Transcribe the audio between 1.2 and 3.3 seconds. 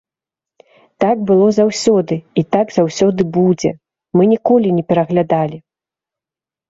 было заўсёды і так заўсёды